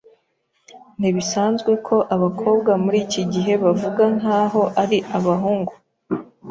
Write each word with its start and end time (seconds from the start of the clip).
Ntibisanzwe 0.99 1.71
ko 1.87 1.95
abakobwa 2.15 2.71
muri 2.83 2.97
iki 3.05 3.21
gihe 3.33 3.53
bavuga 3.63 4.03
nkaho 4.17 4.61
ari 4.81 4.97
abahungu. 5.17 5.73